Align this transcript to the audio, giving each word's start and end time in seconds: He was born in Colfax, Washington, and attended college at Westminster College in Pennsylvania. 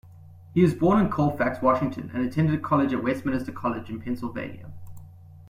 He 0.55 0.63
was 0.63 0.73
born 0.73 0.99
in 0.99 1.11
Colfax, 1.11 1.61
Washington, 1.61 2.09
and 2.15 2.25
attended 2.25 2.63
college 2.63 2.91
at 2.91 3.03
Westminster 3.03 3.51
College 3.51 3.87
in 3.91 4.01
Pennsylvania. 4.01 4.71